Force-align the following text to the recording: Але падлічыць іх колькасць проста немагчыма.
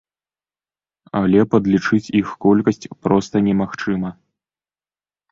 Але 1.19 1.41
падлічыць 1.51 2.13
іх 2.21 2.27
колькасць 2.45 2.89
проста 3.07 3.35
немагчыма. 3.49 4.09